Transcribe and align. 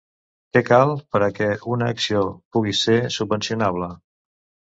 Què 0.55 0.61
cal 0.67 0.93
per 1.15 1.19
a 1.25 1.27
què 1.39 1.49
una 1.75 1.91
acció 1.95 2.23
pugui 2.57 2.75
ser 2.79 2.97
subvencionable? 3.19 3.93